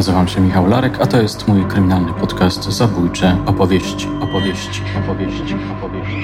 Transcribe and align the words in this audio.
Nazywam 0.00 0.28
się 0.28 0.40
Michał 0.40 0.66
Larek, 0.66 1.00
a 1.00 1.06
to 1.06 1.22
jest 1.22 1.48
mój 1.48 1.64
kryminalny 1.64 2.12
podcast 2.12 2.64
Zabójcze 2.64 3.36
opowieści, 3.46 4.08
opowieści, 4.20 4.82
opowieści, 5.04 5.54
opowieści, 5.78 6.16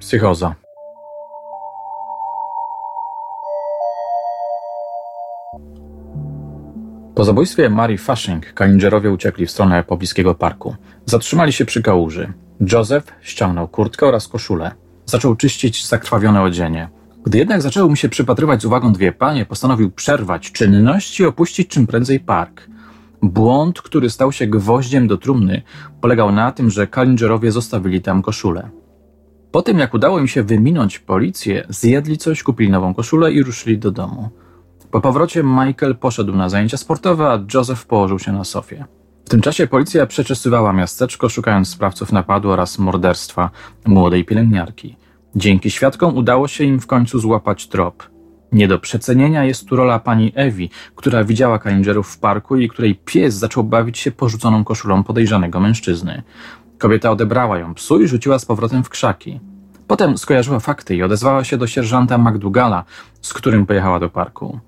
Psychoza. 0.00 0.54
Po 7.14 7.24
zabójstwie 7.24 7.70
Mary 7.70 7.98
Fashing 7.98 8.52
Kalingerowie 8.52 9.10
uciekli 9.10 9.46
w 9.46 9.50
stronę 9.50 9.84
pobliskiego 9.84 10.34
parku. 10.34 10.76
Zatrzymali 11.06 11.52
się 11.52 11.64
przy 11.64 11.82
kałuży. 11.82 12.32
Joseph 12.72 13.12
ściągnął 13.20 13.68
kurtkę 13.68 14.06
oraz 14.06 14.28
koszulę. 14.28 14.89
Zaczął 15.10 15.36
czyścić 15.36 15.86
zakrwawione 15.86 16.42
odzienie. 16.42 16.88
Gdy 17.24 17.38
jednak 17.38 17.62
zaczęły 17.62 17.88
mu 17.88 17.96
się 17.96 18.08
przypatrywać 18.08 18.62
z 18.62 18.64
uwagą 18.64 18.92
dwie 18.92 19.12
panie, 19.12 19.46
postanowił 19.46 19.90
przerwać 19.90 20.52
czynność 20.52 21.20
i 21.20 21.24
opuścić 21.24 21.68
czym 21.68 21.86
prędzej 21.86 22.20
park. 22.20 22.68
Błąd, 23.22 23.82
który 23.82 24.10
stał 24.10 24.32
się 24.32 24.46
gwoździem 24.46 25.08
do 25.08 25.16
trumny, 25.16 25.62
polegał 26.00 26.32
na 26.32 26.52
tym, 26.52 26.70
że 26.70 26.86
Kalingerowie 26.86 27.52
zostawili 27.52 28.00
tam 28.00 28.22
koszulę. 28.22 28.70
Po 29.50 29.62
tym, 29.62 29.78
jak 29.78 29.94
udało 29.94 30.18
im 30.18 30.28
się 30.28 30.42
wyminąć 30.42 30.98
policję, 30.98 31.66
zjedli 31.68 32.18
coś, 32.18 32.42
kupili 32.42 32.70
nową 32.70 32.94
koszulę 32.94 33.32
i 33.32 33.42
ruszyli 33.42 33.78
do 33.78 33.90
domu. 33.90 34.28
Po 34.90 35.00
powrocie 35.00 35.42
Michael 35.42 35.96
poszedł 35.96 36.36
na 36.36 36.48
zajęcia 36.48 36.76
sportowe, 36.76 37.28
a 37.28 37.44
Joseph 37.54 37.86
położył 37.86 38.18
się 38.18 38.32
na 38.32 38.44
sofie. 38.44 38.84
W 39.24 39.28
tym 39.28 39.40
czasie 39.40 39.66
policja 39.66 40.06
przeczesywała 40.06 40.72
miasteczko, 40.72 41.28
szukając 41.28 41.68
sprawców 41.68 42.12
napadu 42.12 42.50
oraz 42.50 42.78
morderstwa 42.78 43.50
młodej 43.86 44.24
pielęgniarki. 44.24 44.96
Dzięki 45.36 45.70
świadkom 45.70 46.16
udało 46.16 46.48
się 46.48 46.64
im 46.64 46.80
w 46.80 46.86
końcu 46.86 47.18
złapać 47.18 47.68
trop. 47.68 48.10
Nie 48.52 48.68
do 48.68 48.78
przecenienia 48.78 49.44
jest 49.44 49.68
tu 49.68 49.76
rola 49.76 49.98
pani 49.98 50.32
Ewi, 50.34 50.70
która 50.94 51.24
widziała 51.24 51.58
Kalingerów 51.58 52.08
w 52.08 52.18
parku 52.18 52.56
i 52.56 52.68
której 52.68 52.94
pies 52.94 53.34
zaczął 53.34 53.64
bawić 53.64 53.98
się 53.98 54.10
porzuconą 54.10 54.64
koszulą 54.64 55.02
podejrzanego 55.02 55.60
mężczyzny. 55.60 56.22
Kobieta 56.78 57.10
odebrała 57.10 57.58
ją 57.58 57.74
psu 57.74 58.00
i 58.00 58.08
rzuciła 58.08 58.38
z 58.38 58.44
powrotem 58.44 58.84
w 58.84 58.88
krzaki. 58.88 59.40
Potem 59.86 60.18
skojarzyła 60.18 60.60
fakty 60.60 60.96
i 60.96 61.02
odezwała 61.02 61.44
się 61.44 61.56
do 61.58 61.66
sierżanta 61.66 62.18
McDougalla, 62.18 62.84
z 63.22 63.32
którym 63.32 63.66
pojechała 63.66 64.00
do 64.00 64.10
parku. 64.10 64.60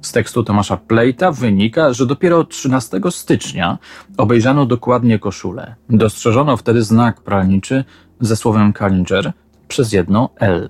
Z 0.00 0.12
tekstu 0.12 0.44
Tomasza 0.44 0.76
Plejta 0.76 1.32
wynika, 1.32 1.92
że 1.92 2.06
dopiero 2.06 2.44
13 2.44 3.00
stycznia 3.10 3.78
obejrzano 4.16 4.66
dokładnie 4.66 5.18
koszulę. 5.18 5.74
Dostrzeżono 5.90 6.56
wtedy 6.56 6.82
znak 6.82 7.20
pralniczy 7.20 7.84
ze 8.20 8.36
słowem 8.36 8.72
Kalinger 8.72 9.32
przez 9.68 9.92
jedno 9.92 10.30
L. 10.36 10.68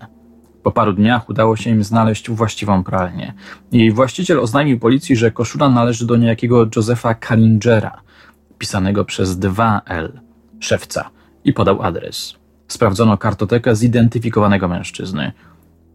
Po 0.63 0.73
paru 0.73 0.93
dniach 0.93 1.29
udało 1.29 1.57
się 1.57 1.71
im 1.71 1.85
znaleźć 1.85 2.31
właściwą 2.31 2.85
pralnię. 2.85 3.35
Jej 3.73 3.93
właściciel 3.93 4.41
oznajmił 4.41 4.79
policji, 4.79 5.17
że 5.17 5.31
koszula 5.31 5.69
należy 5.69 6.07
do 6.07 6.17
niejakiego 6.17 6.67
Josefa 6.77 7.15
Kalingera, 7.15 8.01
pisanego 8.59 9.05
przez 9.05 9.39
dwa 9.39 9.83
L, 9.87 10.21
szewca, 10.61 11.11
i 11.45 11.53
podał 11.53 11.83
adres. 11.83 12.35
Sprawdzono 12.69 13.19
kartotekę 13.19 13.77
zidentyfikowanego 13.77 14.69
mężczyzny. 14.69 15.33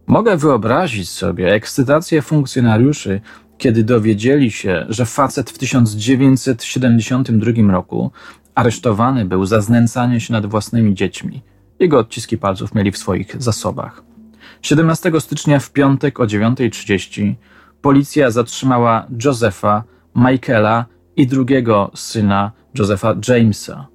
Mogę 0.08 0.38
wyobrazić 0.38 1.10
sobie 1.10 1.54
ekscytację 1.54 2.22
funkcjonariuszy, 2.22 3.22
kiedy 3.58 3.84
dowiedzieli 3.84 4.52
się, 4.52 4.86
że 4.90 5.06
facet 5.06 5.50
w 5.50 5.58
1972 5.58 7.72
roku 7.72 8.12
aresztowany 8.56 9.26
był 9.26 9.46
za 9.46 9.62
znęcanie 9.62 10.20
się 10.20 10.34
nad 10.34 10.46
własnymi 10.46 10.96
dziećmi. 10.96 11.42
Jego 11.84 12.00
odciski 12.00 12.38
palców 12.38 12.76
mieli 12.76 12.92
w 12.92 12.98
swoich 12.98 13.42
zasobach. 13.44 14.04
17 14.62 15.12
stycznia 15.20 15.60
w 15.60 15.72
piątek 15.72 16.20
o 16.20 16.24
9.30 16.24 17.34
policja 17.82 18.32
zatrzymała 18.32 19.08
Josepha, 19.26 19.84
Michaela 20.16 20.86
i 21.16 21.28
drugiego 21.28 21.92
syna 21.96 22.52
Josepha 22.80 23.16
Jamesa. 23.28 23.88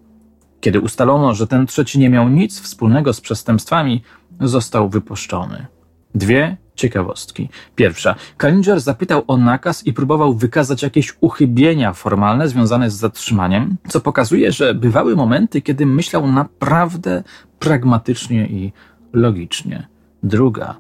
Kiedy 0.60 0.81
ustalono, 0.81 1.34
że 1.34 1.47
ten 1.47 1.66
trzeci 1.66 1.99
nie 1.99 2.10
miał 2.10 2.28
nic 2.28 2.60
wspólnego 2.60 3.12
z 3.12 3.21
przestępstwami, 3.21 4.03
został 4.41 4.88
wypuszczony. 4.88 5.66
Dwie 6.15 6.56
ciekawostki. 6.78 7.49
Pierwsza. 7.77 8.15
Kalinger 8.37 8.81
zapytał 8.81 9.22
o 9.27 9.37
nakaz 9.37 9.87
i 9.87 9.93
próbował 9.93 10.34
wykazać 10.34 10.83
jakieś 10.83 11.16
uchybienia 11.21 11.93
formalne 11.93 12.49
związane 12.49 12.91
z 12.91 12.94
zatrzymaniem, 12.94 13.77
co 13.89 14.00
pokazuje, 14.00 14.53
że 14.53 14.75
bywały 14.75 15.17
momenty, 15.17 15.62
kiedy 15.62 15.87
myślał 15.87 16.33
naprawdę 16.33 17.22
pragmatycznie 17.59 18.47
i 18.47 18.72
logicznie. 19.12 19.87
Druga. 20.22 20.75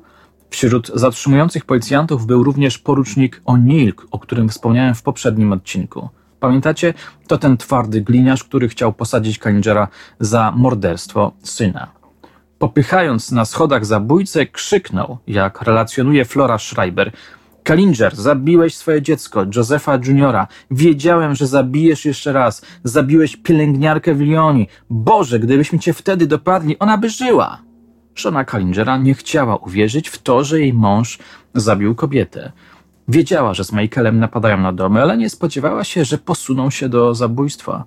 Wśród 0.50 0.90
zatrzymujących 0.94 1.64
policjantów 1.64 2.26
był 2.26 2.44
również 2.44 2.78
porucznik 2.78 3.42
O'Neill, 3.46 3.92
o 4.10 4.18
którym 4.18 4.48
wspomniałem 4.48 4.94
w 4.94 5.02
poprzednim 5.02 5.52
odcinku. 5.52 6.08
Pamiętacie? 6.40 6.94
To 7.26 7.38
ten 7.38 7.56
twardy 7.56 8.00
gliniarz, 8.00 8.44
który 8.44 8.68
chciał 8.68 8.92
posadzić 8.92 9.38
Kalingera 9.38 9.88
za 10.20 10.52
morderstwo 10.56 11.32
syna. 11.42 11.97
Popychając 12.58 13.32
na 13.32 13.44
schodach 13.44 13.86
zabójcę, 13.86 14.46
krzyknął, 14.46 15.18
jak 15.26 15.62
relacjonuje 15.62 16.24
Flora 16.24 16.58
Schreiber. 16.58 17.12
Kalinger, 17.62 18.16
zabiłeś 18.16 18.76
swoje 18.76 19.02
dziecko, 19.02 19.44
Josefa 19.56 19.98
Juniora. 20.06 20.46
Wiedziałem, 20.70 21.34
że 21.34 21.46
zabijesz 21.46 22.04
jeszcze 22.04 22.32
raz. 22.32 22.62
Zabiłeś 22.84 23.36
pielęgniarkę 23.36 24.14
w 24.14 24.20
Lyoni. 24.20 24.68
Boże, 24.90 25.40
gdybyśmy 25.40 25.78
cię 25.78 25.92
wtedy 25.92 26.26
dopadli, 26.26 26.78
ona 26.78 26.98
by 26.98 27.10
żyła. 27.10 27.58
Żona 28.14 28.44
Kalingera 28.44 28.96
nie 28.96 29.14
chciała 29.14 29.56
uwierzyć 29.56 30.08
w 30.08 30.18
to, 30.18 30.44
że 30.44 30.60
jej 30.60 30.72
mąż 30.72 31.18
zabił 31.54 31.94
kobietę. 31.94 32.52
Wiedziała, 33.08 33.54
że 33.54 33.64
z 33.64 33.72
Michaelem 33.72 34.18
napadają 34.18 34.58
na 34.58 34.72
domy, 34.72 35.02
ale 35.02 35.16
nie 35.16 35.30
spodziewała 35.30 35.84
się, 35.84 36.04
że 36.04 36.18
posuną 36.18 36.70
się 36.70 36.88
do 36.88 37.14
zabójstwa. 37.14 37.84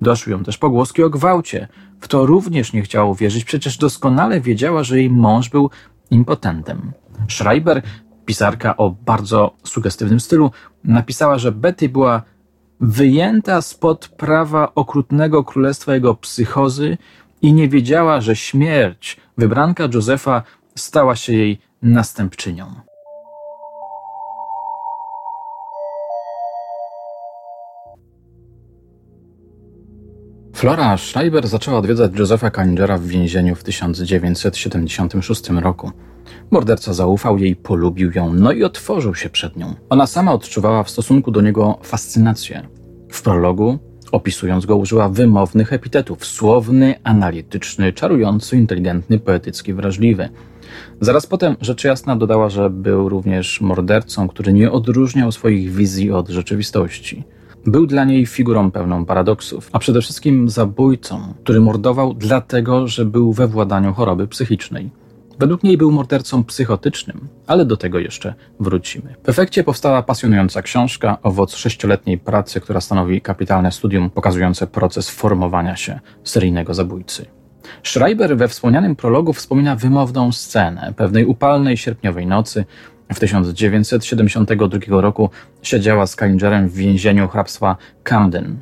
Doszły 0.00 0.32
ją 0.32 0.44
też 0.44 0.58
pogłoski 0.58 1.02
o 1.02 1.10
gwałcie. 1.10 1.68
W 2.00 2.08
to 2.08 2.26
również 2.26 2.72
nie 2.72 2.82
chciała 2.82 3.10
uwierzyć, 3.10 3.44
przecież 3.44 3.78
doskonale 3.78 4.40
wiedziała, 4.40 4.84
że 4.84 4.98
jej 4.98 5.10
mąż 5.10 5.48
był 5.48 5.70
impotentem. 6.10 6.92
Schreiber, 7.28 7.82
pisarka 8.26 8.76
o 8.76 8.90
bardzo 8.90 9.54
sugestywnym 9.64 10.20
stylu, 10.20 10.50
napisała, 10.84 11.38
że 11.38 11.52
Betty 11.52 11.88
była 11.88 12.22
wyjęta 12.80 13.62
spod 13.62 14.08
prawa 14.08 14.74
okrutnego 14.74 15.44
królestwa 15.44 15.94
jego 15.94 16.14
psychozy 16.14 16.98
i 17.42 17.52
nie 17.52 17.68
wiedziała, 17.68 18.20
że 18.20 18.36
śmierć 18.36 19.16
wybranka 19.38 19.88
Józefa 19.94 20.42
stała 20.74 21.16
się 21.16 21.32
jej 21.32 21.60
następczynią. 21.82 22.89
Flora 30.60 30.96
Schreiber 30.96 31.48
zaczęła 31.48 31.78
odwiedzać 31.78 32.12
Josepha 32.18 32.50
Kalingera 32.50 32.98
w 32.98 33.06
więzieniu 33.06 33.54
w 33.54 33.64
1976 33.64 35.50
roku. 35.50 35.90
Morderca 36.50 36.92
zaufał 36.92 37.38
jej, 37.38 37.56
polubił 37.56 38.12
ją, 38.12 38.34
no 38.34 38.52
i 38.52 38.64
otworzył 38.64 39.14
się 39.14 39.30
przed 39.30 39.56
nią. 39.56 39.74
Ona 39.90 40.06
sama 40.06 40.32
odczuwała 40.32 40.82
w 40.82 40.90
stosunku 40.90 41.30
do 41.30 41.40
niego 41.40 41.78
fascynację. 41.82 42.68
W 43.10 43.22
prologu, 43.22 43.78
opisując 44.12 44.66
go, 44.66 44.76
użyła 44.76 45.08
wymownych 45.08 45.72
epitetów: 45.72 46.26
słowny, 46.26 46.94
analityczny, 47.04 47.92
czarujący, 47.92 48.56
inteligentny, 48.56 49.18
poetycki, 49.18 49.74
wrażliwy. 49.74 50.28
Zaraz 51.00 51.26
potem 51.26 51.56
rzecz 51.60 51.84
jasna 51.84 52.16
dodała, 52.16 52.48
że 52.48 52.70
był 52.70 53.08
również 53.08 53.60
mordercą, 53.60 54.28
który 54.28 54.52
nie 54.52 54.72
odróżniał 54.72 55.32
swoich 55.32 55.72
wizji 55.72 56.12
od 56.12 56.28
rzeczywistości. 56.28 57.24
Był 57.66 57.86
dla 57.86 58.04
niej 58.04 58.26
figurą 58.26 58.70
pełną 58.70 59.04
paradoksów, 59.04 59.70
a 59.72 59.78
przede 59.78 60.00
wszystkim 60.00 60.48
zabójcą, 60.48 61.34
który 61.44 61.60
mordował 61.60 62.14
dlatego, 62.14 62.88
że 62.88 63.04
był 63.04 63.32
we 63.32 63.46
władaniu 63.46 63.94
choroby 63.94 64.28
psychicznej. 64.28 64.90
Według 65.38 65.62
niej 65.62 65.76
był 65.76 65.90
mordercą 65.92 66.44
psychotycznym, 66.44 67.28
ale 67.46 67.64
do 67.64 67.76
tego 67.76 67.98
jeszcze 67.98 68.34
wrócimy. 68.60 69.14
W 69.24 69.28
efekcie 69.28 69.64
powstała 69.64 70.02
pasjonująca 70.02 70.62
książka, 70.62 71.18
owoc 71.22 71.54
sześcioletniej 71.54 72.18
pracy, 72.18 72.60
która 72.60 72.80
stanowi 72.80 73.20
kapitalne 73.20 73.72
studium 73.72 74.10
pokazujące 74.10 74.66
proces 74.66 75.10
formowania 75.10 75.76
się 75.76 76.00
seryjnego 76.24 76.74
zabójcy. 76.74 77.26
Schreiber 77.82 78.36
we 78.36 78.48
wspomnianym 78.48 78.96
prologu 78.96 79.32
wspomina 79.32 79.76
wymowną 79.76 80.32
scenę 80.32 80.94
pewnej 80.96 81.26
upalnej 81.26 81.76
sierpniowej 81.76 82.26
nocy, 82.26 82.64
w 83.14 83.20
1972 83.20 85.00
roku 85.00 85.30
siedziała 85.62 86.06
z 86.06 86.16
Kalingerem 86.16 86.68
w 86.68 86.74
więzieniu 86.74 87.28
hrabstwa 87.28 87.76
Camden. 88.02 88.60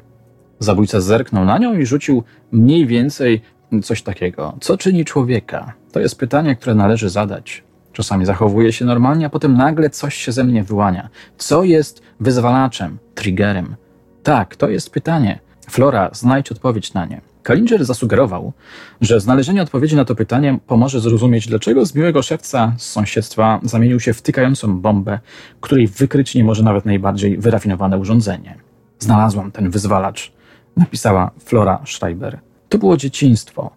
Zabójca 0.58 1.00
zerknął 1.00 1.44
na 1.44 1.58
nią 1.58 1.78
i 1.78 1.86
rzucił 1.86 2.22
mniej 2.52 2.86
więcej 2.86 3.42
coś 3.82 4.02
takiego. 4.02 4.56
Co 4.60 4.76
czyni 4.76 5.04
człowieka? 5.04 5.72
To 5.92 6.00
jest 6.00 6.18
pytanie, 6.18 6.56
które 6.56 6.74
należy 6.74 7.08
zadać. 7.08 7.62
Czasami 7.92 8.26
zachowuję 8.26 8.72
się 8.72 8.84
normalnie, 8.84 9.26
a 9.26 9.30
potem 9.30 9.56
nagle 9.56 9.90
coś 9.90 10.14
się 10.14 10.32
ze 10.32 10.44
mnie 10.44 10.64
wyłania. 10.64 11.08
Co 11.38 11.64
jest 11.64 12.02
wyzwalaczem, 12.20 12.98
triggerem? 13.14 13.76
Tak, 14.22 14.56
to 14.56 14.68
jest 14.68 14.90
pytanie. 14.90 15.38
Flora, 15.70 16.10
znajdź 16.12 16.52
odpowiedź 16.52 16.94
na 16.94 17.04
nie. 17.06 17.20
Kalinger 17.48 17.84
zasugerował, 17.84 18.52
że 19.00 19.20
znalezienie 19.20 19.62
odpowiedzi 19.62 19.96
na 19.96 20.04
to 20.04 20.14
pytanie 20.14 20.58
pomoże 20.66 21.00
zrozumieć, 21.00 21.46
dlaczego 21.46 21.86
z 21.86 21.94
miłego 21.94 22.22
szewca 22.22 22.74
z 22.76 22.90
sąsiedztwa 22.90 23.60
zamienił 23.62 24.00
się 24.00 24.12
w 24.14 24.22
tykającą 24.22 24.80
bombę, 24.80 25.18
której 25.60 25.86
wykryć 25.86 26.34
nie 26.34 26.44
może 26.44 26.62
nawet 26.62 26.84
najbardziej 26.84 27.38
wyrafinowane 27.38 27.98
urządzenie. 27.98 28.56
Znalazłam 28.98 29.52
ten 29.52 29.70
wyzwalacz, 29.70 30.32
napisała 30.76 31.30
Flora 31.44 31.82
Schreiber. 31.86 32.38
To 32.68 32.78
było 32.78 32.96
dzieciństwo, 32.96 33.70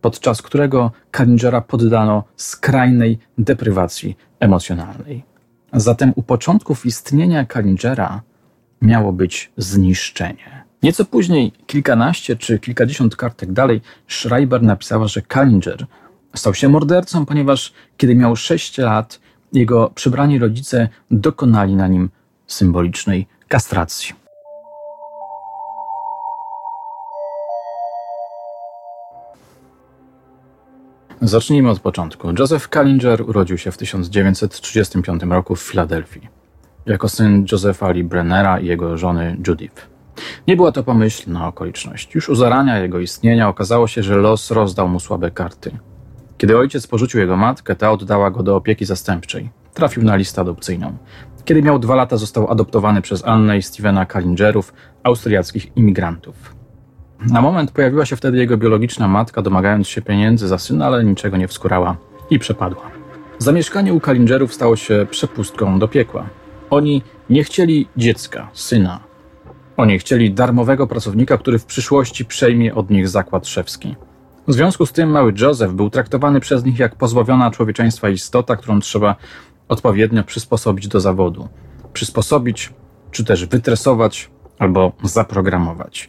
podczas 0.00 0.42
którego 0.42 0.92
Kalingera 1.10 1.60
poddano 1.60 2.24
skrajnej 2.36 3.18
deprywacji 3.38 4.16
emocjonalnej. 4.40 5.24
Zatem 5.72 6.12
u 6.16 6.22
początków 6.22 6.86
istnienia 6.86 7.46
Kalingera 7.46 8.22
miało 8.82 9.12
być 9.12 9.52
zniszczenie. 9.56 10.65
Nieco 10.82 11.04
później, 11.04 11.52
kilkanaście 11.66 12.36
czy 12.36 12.58
kilkadziesiąt 12.58 13.16
kartek 13.16 13.52
dalej, 13.52 13.80
Schreiber 14.08 14.62
napisała, 14.62 15.08
że 15.08 15.22
Kalinger 15.22 15.86
stał 16.34 16.54
się 16.54 16.68
mordercą, 16.68 17.26
ponieważ 17.26 17.72
kiedy 17.96 18.14
miał 18.14 18.36
6 18.36 18.78
lat, 18.78 19.20
jego 19.52 19.90
przybrani 19.94 20.38
rodzice 20.38 20.88
dokonali 21.10 21.74
na 21.76 21.88
nim 21.88 22.10
symbolicznej 22.46 23.26
kastracji. 23.48 24.14
Zacznijmy 31.22 31.70
od 31.70 31.80
początku. 31.80 32.28
Joseph 32.38 32.68
Kalinger 32.68 33.22
urodził 33.28 33.58
się 33.58 33.70
w 33.70 33.76
1935 33.76 35.22
roku 35.22 35.56
w 35.56 35.60
Filadelfii 35.60 36.36
jako 36.86 37.08
syn 37.08 37.46
Josepha 37.52 37.90
Lee 37.90 38.04
Brennera 38.04 38.60
i 38.60 38.66
jego 38.66 38.98
żony 38.98 39.36
Judith. 39.46 39.95
Nie 40.48 40.56
była 40.56 40.72
to 40.72 40.82
pomyślna 40.82 41.48
okoliczność. 41.48 42.14
Już 42.14 42.28
u 42.28 42.34
zarania 42.34 42.78
jego 42.78 43.00
istnienia 43.00 43.48
okazało 43.48 43.86
się, 43.86 44.02
że 44.02 44.16
los 44.16 44.50
rozdał 44.50 44.88
mu 44.88 45.00
słabe 45.00 45.30
karty. 45.30 45.70
Kiedy 46.38 46.58
ojciec 46.58 46.86
porzucił 46.86 47.20
jego 47.20 47.36
matkę, 47.36 47.76
ta 47.76 47.90
oddała 47.90 48.30
go 48.30 48.42
do 48.42 48.56
opieki 48.56 48.84
zastępczej. 48.84 49.50
Trafił 49.74 50.02
na 50.02 50.16
listę 50.16 50.40
adopcyjną. 50.40 50.96
Kiedy 51.44 51.62
miał 51.62 51.78
dwa 51.78 51.94
lata, 51.94 52.16
został 52.16 52.50
adoptowany 52.50 53.02
przez 53.02 53.24
Annę 53.26 53.58
i 53.58 53.62
Stevena 53.62 54.06
Kalingerów, 54.06 54.72
austriackich 55.02 55.76
imigrantów. 55.76 56.54
Na 57.20 57.40
moment 57.40 57.70
pojawiła 57.70 58.06
się 58.06 58.16
wtedy 58.16 58.38
jego 58.38 58.56
biologiczna 58.56 59.08
matka, 59.08 59.42
domagając 59.42 59.88
się 59.88 60.02
pieniędzy 60.02 60.48
za 60.48 60.58
syna, 60.58 60.86
ale 60.86 61.04
niczego 61.04 61.36
nie 61.36 61.48
wskurała 61.48 61.96
i 62.30 62.38
przepadła. 62.38 62.82
Zamieszkanie 63.38 63.94
u 63.94 64.00
Kalingerów 64.00 64.54
stało 64.54 64.76
się 64.76 65.06
przepustką 65.10 65.78
do 65.78 65.88
piekła. 65.88 66.26
Oni 66.70 67.02
nie 67.30 67.44
chcieli 67.44 67.88
dziecka, 67.96 68.50
syna. 68.52 69.05
Oni 69.76 69.98
chcieli 69.98 70.34
darmowego 70.34 70.86
pracownika, 70.86 71.38
który 71.38 71.58
w 71.58 71.64
przyszłości 71.64 72.24
przejmie 72.24 72.74
od 72.74 72.90
nich 72.90 73.08
zakład 73.08 73.46
szewski. 73.46 73.96
W 74.48 74.52
związku 74.52 74.86
z 74.86 74.92
tym 74.92 75.10
mały 75.10 75.34
Joseph 75.40 75.72
był 75.72 75.90
traktowany 75.90 76.40
przez 76.40 76.64
nich 76.64 76.78
jak 76.78 76.96
pozbawiona 76.96 77.50
człowieczeństwa 77.50 78.08
istota, 78.08 78.56
którą 78.56 78.80
trzeba 78.80 79.16
odpowiednio 79.68 80.24
przysposobić 80.24 80.88
do 80.88 81.00
zawodu. 81.00 81.48
Przysposobić, 81.92 82.72
czy 83.10 83.24
też 83.24 83.46
wytresować, 83.46 84.30
albo 84.58 84.92
zaprogramować. 85.02 86.08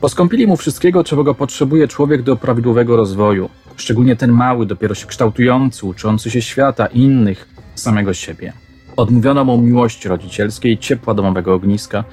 Poskąpili 0.00 0.46
mu 0.46 0.56
wszystkiego, 0.56 1.04
czego 1.04 1.24
go 1.24 1.34
potrzebuje 1.34 1.88
człowiek 1.88 2.22
do 2.22 2.36
prawidłowego 2.36 2.96
rozwoju, 2.96 3.48
szczególnie 3.76 4.16
ten 4.16 4.32
mały, 4.32 4.66
dopiero 4.66 4.94
się 4.94 5.06
kształtujący, 5.06 5.86
uczący 5.86 6.30
się 6.30 6.42
świata, 6.42 6.86
innych, 6.86 7.48
samego 7.74 8.14
siebie. 8.14 8.52
Odmówiono 8.96 9.44
mu 9.44 9.58
miłości 9.58 10.08
rodzicielskiej, 10.08 10.78
ciepła 10.78 11.14
domowego 11.14 11.54
ogniska. 11.54 12.04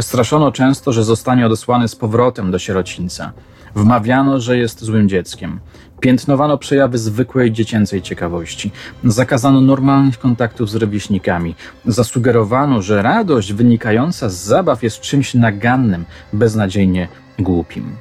Straszono 0.00 0.52
często, 0.52 0.92
że 0.92 1.04
zostanie 1.04 1.46
odesłany 1.46 1.88
z 1.88 1.96
powrotem 1.96 2.50
do 2.50 2.58
sierocińca. 2.58 3.32
Wmawiano, 3.74 4.40
że 4.40 4.58
jest 4.58 4.84
złym 4.84 5.08
dzieckiem. 5.08 5.60
Piętnowano 6.00 6.58
przejawy 6.58 6.98
zwykłej 6.98 7.52
dziecięcej 7.52 8.02
ciekawości. 8.02 8.70
Zakazano 9.04 9.60
normalnych 9.60 10.18
kontaktów 10.18 10.70
z 10.70 10.74
rówieśnikami. 10.74 11.54
Zasugerowano, 11.86 12.82
że 12.82 13.02
radość 13.02 13.52
wynikająca 13.52 14.28
z 14.28 14.34
zabaw 14.34 14.82
jest 14.82 15.00
czymś 15.00 15.34
nagannym, 15.34 16.04
beznadziejnie 16.32 17.08
głupim. 17.38 17.96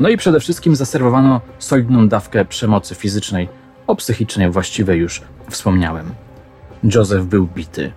No 0.00 0.08
i 0.08 0.16
przede 0.16 0.40
wszystkim 0.40 0.76
zaserwowano 0.76 1.40
solidną 1.58 2.08
dawkę 2.08 2.44
przemocy 2.44 2.94
fizycznej, 2.94 3.48
o 3.86 3.96
psychicznej 3.96 4.50
właściwej 4.50 5.00
już 5.00 5.22
wspomniałem. 5.50 6.10
Joseph 6.84 7.24
był 7.24 7.46
bity 7.46 7.92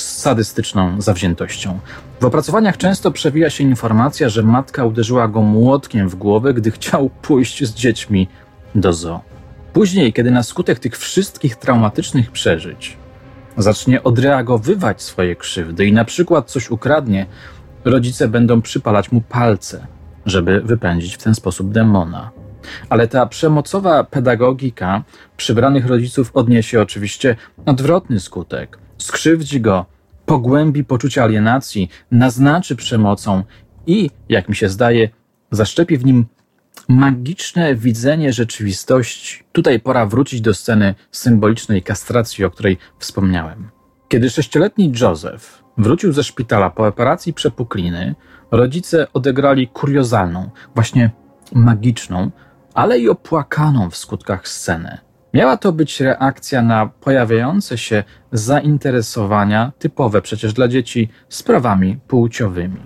z 0.00 0.18
sadystyczną 0.18 1.00
zawziętością. 1.00 1.78
W 2.20 2.24
opracowaniach 2.24 2.76
często 2.76 3.10
przewija 3.10 3.50
się 3.50 3.64
informacja, 3.64 4.28
że 4.28 4.42
matka 4.42 4.84
uderzyła 4.84 5.28
go 5.28 5.42
młotkiem 5.42 6.08
w 6.08 6.14
głowę, 6.14 6.54
gdy 6.54 6.70
chciał 6.70 7.10
pójść 7.22 7.64
z 7.64 7.74
dziećmi 7.74 8.28
do 8.74 8.92
zoo. 8.92 9.20
Później, 9.72 10.12
kiedy 10.12 10.30
na 10.30 10.42
skutek 10.42 10.78
tych 10.78 10.98
wszystkich 10.98 11.56
traumatycznych 11.56 12.30
przeżyć 12.30 13.00
zacznie 13.56 14.02
odreagowywać 14.02 15.02
swoje 15.02 15.36
krzywdy 15.36 15.86
i 15.86 15.92
na 15.92 16.04
przykład 16.04 16.50
coś 16.50 16.70
ukradnie, 16.70 17.26
rodzice 17.84 18.28
będą 18.28 18.62
przypalać 18.62 19.12
mu 19.12 19.20
palce, 19.20 19.86
żeby 20.26 20.60
wypędzić 20.60 21.14
w 21.14 21.22
ten 21.22 21.34
sposób 21.34 21.72
demona. 21.72 22.30
Ale 22.88 23.08
ta 23.08 23.26
przemocowa 23.26 24.04
pedagogika 24.04 25.02
przybranych 25.36 25.86
rodziców 25.86 26.30
odniesie 26.34 26.80
oczywiście 26.80 27.36
odwrotny 27.66 28.20
skutek. 28.20 28.78
Skrzywdzi 29.00 29.60
go, 29.60 29.86
pogłębi 30.26 30.84
poczucie 30.84 31.22
alienacji, 31.22 31.88
naznaczy 32.10 32.76
przemocą 32.76 33.42
i, 33.86 34.10
jak 34.28 34.48
mi 34.48 34.56
się 34.56 34.68
zdaje, 34.68 35.08
zaszczepi 35.50 35.98
w 35.98 36.04
nim 36.04 36.26
magiczne 36.88 37.74
widzenie 37.74 38.32
rzeczywistości. 38.32 39.44
Tutaj 39.52 39.80
pora 39.80 40.06
wrócić 40.06 40.40
do 40.40 40.54
sceny 40.54 40.94
symbolicznej 41.10 41.82
kastracji, 41.82 42.44
o 42.44 42.50
której 42.50 42.78
wspomniałem. 42.98 43.70
Kiedy 44.08 44.30
sześcioletni 44.30 44.92
Joseph 45.00 45.62
wrócił 45.78 46.12
ze 46.12 46.24
szpitala 46.24 46.70
po 46.70 46.86
operacji 46.86 47.32
przepukliny, 47.32 48.14
rodzice 48.50 49.06
odegrali 49.12 49.68
kuriozalną, 49.68 50.50
właśnie 50.74 51.10
magiczną, 51.52 52.30
ale 52.74 52.98
i 52.98 53.08
opłakaną 53.08 53.90
w 53.90 53.96
skutkach 53.96 54.48
scenę. 54.48 55.09
Miała 55.34 55.56
to 55.56 55.72
być 55.72 56.00
reakcja 56.00 56.62
na 56.62 56.86
pojawiające 56.86 57.78
się 57.78 58.04
zainteresowania 58.32 59.72
typowe 59.78 60.22
przecież 60.22 60.52
dla 60.52 60.68
dzieci 60.68 61.08
sprawami 61.28 61.98
płciowymi. 62.08 62.80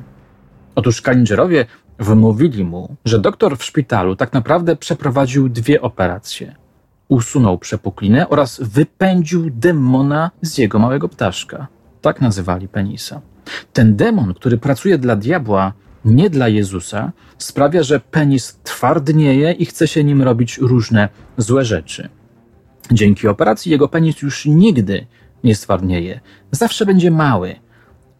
Otóż 0.75 1.03
Kalingerowie 1.03 1.67
wymówili 1.99 2.65
mu, 2.65 2.97
że 3.05 3.19
doktor 3.19 3.59
w 3.59 3.65
szpitalu 3.65 4.17
tak 4.17 4.33
naprawdę 4.33 4.77
przeprowadził 4.77 5.49
dwie 5.49 5.81
operacje. 5.81 6.55
Usunął 7.09 7.59
przepuklinę 7.59 8.29
oraz 8.29 8.61
wypędził 8.61 9.51
demona 9.51 10.31
z 10.43 10.59
jego 10.59 10.79
małego 10.79 11.09
ptaszka. 11.09 11.67
Tak 12.01 12.21
nazywali 12.21 12.69
penisa. 12.69 13.21
Ten 13.73 13.97
demon, 13.97 14.35
który 14.35 14.59
pracuje 14.59 14.99
dla 14.99 15.17
diabła, 15.17 15.73
nie 16.05 16.31
dla 16.31 16.49
Jezusa, 16.49 17.13
sprawia, 17.39 17.83
że 17.83 18.01
penis 18.01 18.59
twardnieje 18.63 19.53
i 19.53 19.67
chce 19.67 19.89
się 19.89 20.05
nim 20.05 20.23
robić 20.23 20.59
różne 20.59 21.09
złe 21.37 21.65
rzeczy. 21.65 22.09
Dzięki 22.91 23.29
operacji 23.29 23.73
jego 23.73 23.89
penis 23.89 24.23
już 24.23 24.47
nigdy 24.47 25.07
nie 25.45 25.55
stwardnieje, 25.55 26.21
zawsze 26.51 26.87
będzie 26.87 27.11
mały. 27.11 27.57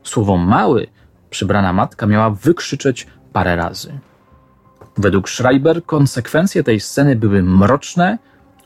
Słowo 0.03 0.37
mały 0.37 0.87
przybrana 1.31 1.73
matka 1.73 2.07
miała 2.07 2.31
wykrzyczeć 2.31 3.07
parę 3.33 3.57
razy. 3.57 3.99
Według 4.97 5.29
Schreiber 5.29 5.85
konsekwencje 5.85 6.65
tej 6.65 6.81
sceny 6.81 7.17
były 7.17 7.43
mroczne, 7.43 8.19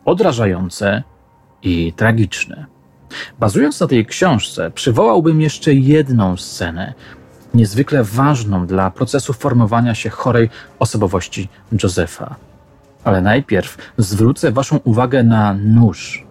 odrażające 0.04 1.02
i 1.62 1.92
tragiczne. 1.92 2.66
Bazując 3.38 3.80
na 3.80 3.86
tej 3.86 4.06
książce, 4.06 4.70
przywołałbym 4.70 5.40
jeszcze 5.40 5.74
jedną 5.74 6.36
scenę, 6.36 6.94
niezwykle 7.54 8.04
ważną 8.04 8.66
dla 8.66 8.90
procesu 8.90 9.32
formowania 9.32 9.94
się 9.94 10.10
chorej 10.10 10.50
osobowości 10.78 11.48
Josefa. 11.82 12.47
Ale 13.08 13.20
najpierw 13.20 13.92
zwrócę 13.98 14.52
Waszą 14.52 14.76
uwagę 14.84 15.22
na 15.22 15.54
nóż. 15.54 16.26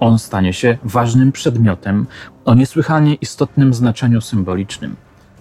On 0.00 0.18
stanie 0.18 0.52
się 0.52 0.78
ważnym 0.84 1.32
przedmiotem 1.32 2.06
o 2.44 2.54
niesłychanie 2.54 3.14
istotnym 3.14 3.74
znaczeniu 3.74 4.20
symbolicznym. 4.20 4.96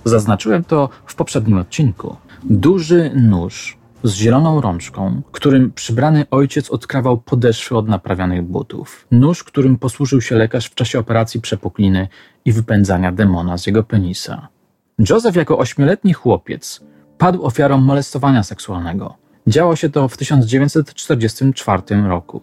Zaznaczyłem 0.05 0.63
to 0.63 0.89
w 1.05 1.15
poprzednim 1.15 1.57
odcinku. 1.57 2.15
Duży 2.43 3.11
nóż 3.15 3.77
z 4.03 4.13
zieloną 4.13 4.61
rączką, 4.61 5.21
którym 5.31 5.71
przybrany 5.71 6.25
ojciec 6.31 6.69
odkrawał 6.69 7.17
podeszwy 7.17 7.77
od 7.77 7.87
naprawianych 7.87 8.43
butów. 8.43 9.07
Nóż, 9.11 9.43
którym 9.43 9.77
posłużył 9.77 10.21
się 10.21 10.35
lekarz 10.35 10.65
w 10.65 10.75
czasie 10.75 10.99
operacji 10.99 11.41
przepukliny 11.41 12.07
i 12.45 12.51
wypędzania 12.51 13.11
demona 13.11 13.57
z 13.57 13.67
jego 13.67 13.83
penisa. 13.83 14.47
Joseph 15.09 15.35
jako 15.35 15.57
ośmioletni 15.57 16.13
chłopiec 16.13 16.81
padł 17.17 17.45
ofiarą 17.45 17.77
molestowania 17.77 18.43
seksualnego. 18.43 19.21
Działo 19.48 19.75
się 19.75 19.89
to 19.89 20.07
w 20.07 20.17
1944 20.17 21.81
roku. 22.07 22.41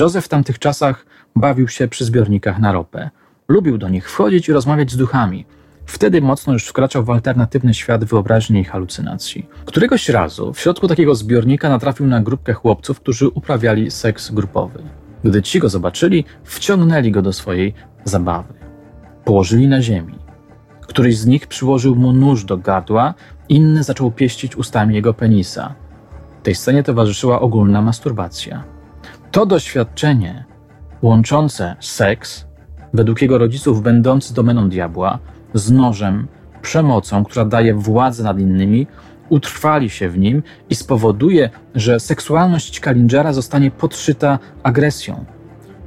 Joseph 0.00 0.24
w 0.26 0.28
tamtych 0.28 0.58
czasach 0.58 1.06
bawił 1.36 1.68
się 1.68 1.88
przy 1.88 2.04
zbiornikach 2.04 2.58
na 2.58 2.72
ropę. 2.72 3.10
Lubił 3.48 3.78
do 3.78 3.88
nich 3.88 4.10
wchodzić 4.10 4.48
i 4.48 4.52
rozmawiać 4.52 4.90
z 4.90 4.96
duchami. 4.96 5.46
Wtedy 5.86 6.22
mocno 6.22 6.52
już 6.52 6.66
wkraczał 6.66 7.04
w 7.04 7.10
alternatywny 7.10 7.74
świat 7.74 8.04
wyobraźni 8.04 8.60
i 8.60 8.64
halucynacji. 8.64 9.46
Któregoś 9.64 10.08
razu 10.08 10.52
w 10.52 10.60
środku 10.60 10.88
takiego 10.88 11.14
zbiornika 11.14 11.68
natrafił 11.68 12.06
na 12.06 12.20
grupkę 12.20 12.52
chłopców, 12.52 13.00
którzy 13.00 13.28
uprawiali 13.28 13.90
seks 13.90 14.30
grupowy. 14.30 14.82
Gdy 15.24 15.42
ci 15.42 15.58
go 15.58 15.68
zobaczyli, 15.68 16.24
wciągnęli 16.44 17.10
go 17.10 17.22
do 17.22 17.32
swojej 17.32 17.74
zabawy. 18.04 18.54
Położyli 19.24 19.68
na 19.68 19.82
ziemi. 19.82 20.18
Któryś 20.80 21.18
z 21.18 21.26
nich 21.26 21.46
przyłożył 21.46 21.96
mu 21.96 22.12
nóż 22.12 22.44
do 22.44 22.56
gardła, 22.58 23.14
inny 23.48 23.82
zaczął 23.82 24.10
pieścić 24.10 24.56
ustami 24.56 24.94
jego 24.94 25.14
penisa. 25.14 25.74
Tej 26.42 26.54
scenie 26.54 26.82
towarzyszyła 26.82 27.40
ogólna 27.40 27.82
masturbacja. 27.82 28.64
To 29.30 29.46
doświadczenie 29.46 30.44
łączące 31.02 31.76
seks, 31.80 32.46
według 32.94 33.22
jego 33.22 33.38
rodziców 33.38 33.82
będący 33.82 34.34
domeną 34.34 34.68
diabła, 34.68 35.18
z 35.54 35.70
nożem, 35.70 36.26
przemocą, 36.62 37.24
która 37.24 37.44
daje 37.44 37.74
władzę 37.74 38.24
nad 38.24 38.38
innymi, 38.38 38.86
utrwali 39.28 39.90
się 39.90 40.08
w 40.08 40.18
nim 40.18 40.42
i 40.70 40.74
spowoduje, 40.74 41.50
że 41.74 42.00
seksualność 42.00 42.80
Kalingera 42.80 43.32
zostanie 43.32 43.70
podszyta 43.70 44.38
agresją. 44.62 45.24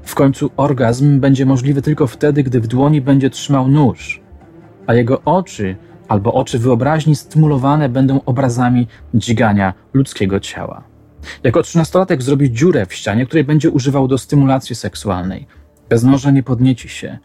W 0.03 0.15
końcu 0.15 0.51
orgazm 0.57 1.19
będzie 1.19 1.45
możliwy 1.45 1.81
tylko 1.81 2.07
wtedy, 2.07 2.43
gdy 2.43 2.61
w 2.61 2.67
dłoni 2.67 3.01
będzie 3.01 3.29
trzymał 3.29 3.67
nóż, 3.67 4.21
a 4.87 4.93
jego 4.93 5.21
oczy 5.21 5.75
albo 6.07 6.33
oczy 6.33 6.59
wyobraźni 6.59 7.15
stymulowane 7.15 7.89
będą 7.89 8.21
obrazami 8.25 8.87
dźgania 9.13 9.73
ludzkiego 9.93 10.39
ciała. 10.39 10.83
Jako 11.43 11.63
trzynastolatek 11.63 12.23
zrobi 12.23 12.51
dziurę 12.51 12.85
w 12.85 12.93
ścianie, 12.93 13.25
której 13.25 13.43
będzie 13.43 13.69
używał 13.69 14.07
do 14.07 14.17
stymulacji 14.17 14.75
seksualnej. 14.75 15.47
Bez 15.89 16.03
noża 16.03 16.31
nie 16.31 16.43
podnieci 16.43 16.89
się. 16.89 17.17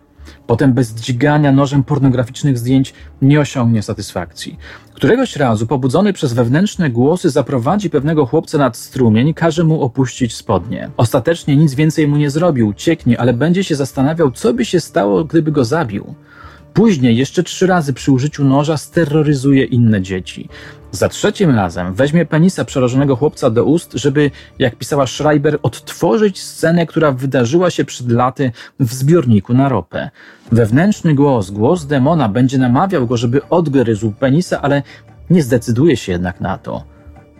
Potem 0.46 0.72
bez 0.72 0.94
dźgania 0.94 1.52
nożem 1.52 1.84
pornograficznych 1.84 2.58
zdjęć 2.58 2.94
nie 3.22 3.40
osiągnie 3.40 3.82
satysfakcji. 3.82 4.58
Któregoś 4.94 5.37
razu, 5.37 5.66
pobudzony 5.66 6.12
przez 6.12 6.32
wewnętrzne 6.32 6.90
głosy, 6.90 7.30
zaprowadzi 7.30 7.90
pewnego 7.90 8.26
chłopca 8.26 8.58
nad 8.58 8.76
strumień 8.76 9.34
każe 9.34 9.64
mu 9.64 9.82
opuścić 9.82 10.37
spodnie. 10.37 10.90
Ostatecznie 10.96 11.56
nic 11.56 11.75
więcej 11.75 12.08
mu 12.08 12.16
nie 12.16 12.30
zrobił, 12.30 12.75
cieknie, 12.75 13.20
ale 13.20 13.32
będzie 13.32 13.64
się 13.64 13.76
zastanawiał, 13.76 14.30
co 14.30 14.54
by 14.54 14.64
się 14.64 14.80
stało, 14.80 15.25
gdyby 15.25 15.52
go 15.52 15.64
zabił. 15.64 16.14
Później 16.75 17.17
jeszcze 17.17 17.43
trzy 17.43 17.67
razy 17.67 17.93
przy 17.93 18.12
użyciu 18.12 18.45
noża 18.45 18.77
steroryzuje 18.77 19.65
inne 19.65 20.03
dzieci. 20.03 20.49
Za 20.93 21.09
trzecim 21.09 21.50
razem 21.50 21.95
weźmie 21.95 22.27
penisa 22.27 22.65
przerażonego 22.65 23.17
chłopca 23.17 23.50
do 23.50 23.65
ust, 23.65 23.93
żeby, 23.95 24.31
jak 24.59 24.77
pisała 24.77 25.07
Schreiber, 25.07 25.59
odtworzyć 25.62 26.43
scenę, 26.43 26.87
która 26.87 27.12
wydarzyła 27.12 27.71
się 27.71 27.85
przed 27.85 28.11
laty 28.11 28.53
w 28.81 28.95
zbiorniku 28.95 29.55
na 29.55 29.69
ropę. 29.69 30.11
Wewnętrzny 30.53 31.15
głos, 31.15 31.50
głos 31.50 31.87
demona 31.87 32.29
będzie 32.29 32.59
namawiał 32.59 33.07
go, 33.07 33.17
żeby 33.17 33.49
odgryzł 33.49 34.12
penisa, 34.12 34.62
ale 34.62 34.83
nie 35.31 35.43
zdecyduje 35.43 35.97
się 35.97 36.12
jednak 36.12 36.41
na 36.41 36.59
to. 36.59 36.85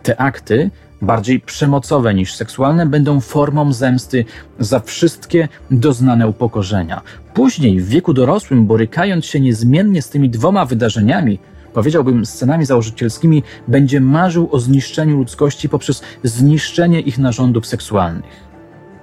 Te 0.03 0.21
akty 0.21 0.71
bardziej 1.03 1.41
przemocowe 1.41 2.15
niż 2.15 2.35
seksualne, 2.35 2.87
będą 2.87 3.21
formą 3.21 3.73
zemsty 3.73 4.25
za 4.59 4.81
wszystkie 4.81 5.49
doznane 5.71 6.29
upokorzenia. 6.29 7.03
Później, 7.35 7.81
w 7.81 7.89
wieku 7.89 8.15
dorosłym, 8.15 8.67
borykając 8.67 9.27
się 9.27 9.41
niezmiennie 9.41 10.03
z 10.03 10.09
tymi 10.09 10.31
dwoma 10.31 10.65
wydarzeniami, 10.65 11.39
powiedziałbym 11.73 12.27
scenami 12.27 12.67
założycielskimi, 12.67 13.43
będzie 13.69 14.01
marzył 14.01 14.49
o 14.53 14.61
zniszczeniu 14.61 15.17
ludzkości 15.17 15.69
poprzez 15.69 16.03
zniszczenie 16.23 17.01
ich 17.01 17.19
narządów 17.19 17.67
seksualnych. 17.67 18.51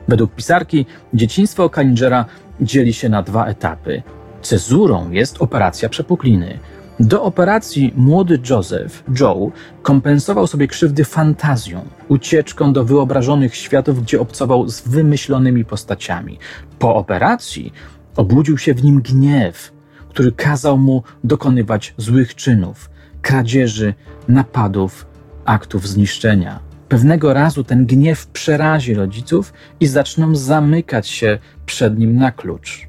Według 0.08 0.36
pisarki, 0.36 0.86
dzieciństwo 1.14 1.70
Kalingera 1.70 2.26
dzieli 2.62 2.94
się 2.94 3.10
na 3.10 3.24
dwa 3.24 3.46
etapy. 3.46 4.04
Cezurą 4.42 5.12
jest 5.12 5.42
operacja 5.42 5.90
przepukliny– 5.90 6.60
do 7.00 7.24
operacji 7.24 7.94
młody 7.96 8.40
Joseph, 8.50 9.04
Joe, 9.20 9.52
kompensował 9.82 10.48
sobie 10.48 10.68
krzywdy 10.68 11.06
fantazją, 11.06 11.86
ucieczką 12.08 12.74
do 12.74 12.86
wyobrażonych 12.86 13.56
światów, 13.56 14.04
gdzie 14.04 14.22
obcował 14.22 14.70
z 14.70 14.82
wymyślonymi 14.82 15.66
postaciami. 15.66 16.40
Po 16.80 16.96
operacji 16.96 17.74
obudził 18.16 18.58
się 18.58 18.74
w 18.74 18.84
nim 18.84 19.02
gniew, 19.02 19.72
który 20.10 20.32
kazał 20.32 20.78
mu 20.78 21.04
dokonywać 21.24 21.94
złych 21.98 22.36
czynów, 22.36 22.90
kradzieży, 23.22 23.94
napadów, 24.28 25.08
aktów 25.46 25.88
zniszczenia. 25.88 26.60
Pewnego 26.90 27.34
razu 27.34 27.64
ten 27.64 27.86
gniew 27.86 28.28
przerazi 28.28 28.94
rodziców 28.94 29.54
i 29.80 29.88
zaczną 29.88 30.36
zamykać 30.36 31.08
się 31.08 31.40
przed 31.66 32.00
nim 32.00 32.16
na 32.16 32.32
klucz. 32.32 32.87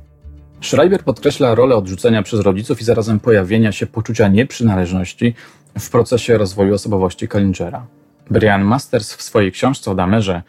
Schreiber 0.61 1.05
podkreśla 1.05 1.55
rolę 1.55 1.77
odrzucenia 1.77 2.23
przez 2.23 2.41
rodziców 2.41 2.81
i 2.81 2.85
zarazem 2.85 3.21
pojawienia 3.21 3.73
się 3.73 3.87
poczucia 3.87 4.29
nieprzynależności 4.29 5.35
w 5.79 5.91
procesie 5.91 6.39
rozwoju 6.39 6.75
osobowości 6.75 7.29
Kalingera. 7.29 7.87
Brian 8.31 8.65
Masters 8.65 9.15
w 9.15 9.23
swojej 9.23 9.53
książce 9.53 9.91
o 9.91 9.95
Damerze, 9.95 10.43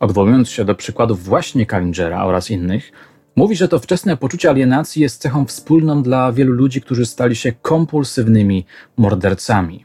odwołując 0.00 0.50
się 0.50 0.64
do 0.64 0.74
przykładów 0.74 1.24
właśnie 1.24 1.66
Kalingera 1.66 2.24
oraz 2.24 2.50
innych, 2.50 2.92
mówi, 3.36 3.56
że 3.56 3.68
to 3.68 3.78
wczesne 3.78 4.16
poczucie 4.16 4.50
alienacji 4.50 5.02
jest 5.02 5.20
cechą 5.20 5.44
wspólną 5.44 6.02
dla 6.02 6.32
wielu 6.32 6.52
ludzi, 6.52 6.80
którzy 6.80 7.06
stali 7.06 7.36
się 7.36 7.52
kompulsywnymi 7.52 8.66
mordercami. 8.96 9.84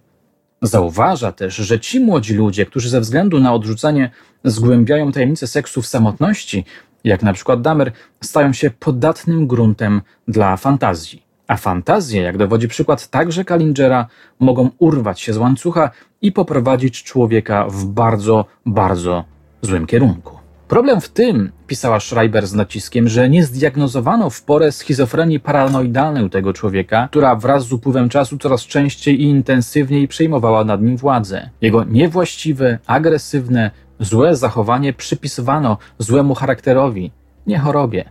Zauważa 0.61 1.31
też, 1.31 1.55
że 1.55 1.79
ci 1.79 1.99
młodzi 1.99 2.33
ludzie, 2.33 2.65
którzy 2.65 2.89
ze 2.89 3.01
względu 3.01 3.39
na 3.39 3.53
odrzucenie 3.53 4.11
zgłębiają 4.43 5.11
tajemnice 5.11 5.47
seksu 5.47 5.81
w 5.81 5.87
samotności, 5.87 6.65
jak 7.03 7.23
na 7.23 7.33
przykład 7.33 7.61
Damer, 7.61 7.91
stają 8.21 8.53
się 8.53 8.69
podatnym 8.69 9.47
gruntem 9.47 10.01
dla 10.27 10.57
fantazji. 10.57 11.23
A 11.47 11.57
fantazje, 11.57 12.21
jak 12.21 12.37
dowodzi 12.37 12.67
przykład 12.67 13.07
także 13.07 13.45
Kalingera, 13.45 14.07
mogą 14.39 14.69
urwać 14.77 15.21
się 15.21 15.33
z 15.33 15.37
łańcucha 15.37 15.91
i 16.21 16.31
poprowadzić 16.31 17.03
człowieka 17.03 17.65
w 17.69 17.85
bardzo, 17.85 18.45
bardzo 18.65 19.23
złym 19.61 19.85
kierunku. 19.85 20.41
Problem 20.67 21.01
w 21.01 21.09
tym, 21.09 21.51
pisała 21.67 21.99
Schreiber 21.99 22.47
z 22.47 22.53
naciskiem, 22.53 23.07
że 23.07 23.29
nie 23.29 23.43
zdiagnozowano 23.43 24.29
w 24.29 24.43
porę 24.43 24.71
schizofrenii 24.71 25.39
paranoidalnej 25.39 26.23
u 26.23 26.29
tego 26.29 26.53
człowieka, 26.53 27.07
która 27.11 27.35
wraz 27.35 27.63
z 27.63 27.73
upływem 27.73 28.09
czasu 28.09 28.37
coraz 28.37 28.61
częściej 28.61 29.21
i 29.21 29.23
intensywniej 29.23 30.07
przejmowała 30.07 30.63
nad 30.63 30.81
nim 30.81 30.97
władzę. 30.97 31.49
Jego 31.61 31.83
niewłaściwe, 31.83 32.79
agresywne, 32.87 33.71
Złe 34.01 34.35
zachowanie 34.35 34.93
przypisywano 34.93 35.77
złemu 35.97 36.35
charakterowi, 36.35 37.11
nie 37.47 37.59
chorobie. 37.59 38.09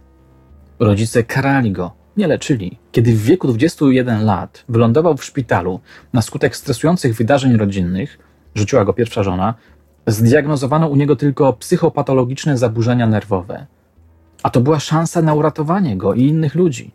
Rodzice 0.79 1.23
karali 1.25 1.73
go, 1.73 1.93
nie 2.17 2.27
leczyli. 2.27 2.79
Kiedy 2.93 3.13
w 3.13 3.23
wieku 3.23 3.49
21 3.49 4.25
lat 4.25 4.65
wylądował 4.69 5.17
w 5.17 5.25
szpitalu 5.25 5.81
na 6.13 6.23
skutek 6.23 6.57
stresujących 6.57 7.17
wydarzeń 7.17 7.57
rodzinnych, 7.57 8.19
rzuciła 8.55 8.85
go 8.85 8.93
pierwsza 8.93 9.23
żona, 9.23 9.55
zdiagnozowano 10.07 10.89
u 10.89 10.97
niego 10.97 11.17
tylko 11.17 11.53
psychopatologiczne 11.53 12.59
zaburzenia 12.59 13.07
nerwowe. 13.07 13.67
A 14.43 14.51
to 14.51 14.61
była 14.61 14.81
szansa 14.81 15.23
na 15.23 15.35
uratowanie 15.35 15.97
go 15.97 16.15
i 16.15 16.23
innych 16.23 16.55
ludzi. 16.55 16.91